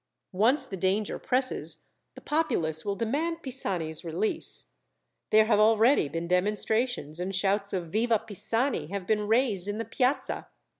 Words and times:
Once 0.33 0.65
the 0.65 0.75
danger 0.75 1.19
presses, 1.19 1.83
the 2.15 2.21
populace 2.21 2.83
will 2.83 2.95
demand 2.95 3.43
Pisani's 3.43 4.03
release. 4.03 4.77
There 5.29 5.45
have 5.45 5.59
already 5.59 6.09
been 6.09 6.27
demonstrations, 6.27 7.19
and 7.19 7.35
shouts 7.35 7.71
of 7.71 7.89
'Viva 7.91 8.17
Pisani!' 8.17 8.87
have 8.87 9.05
been 9.05 9.27
raised 9.27 9.67
in 9.67 9.77
the 9.77 9.85
Piazza. 9.85 10.47